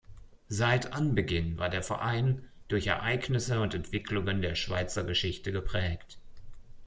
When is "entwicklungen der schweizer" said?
3.75-5.03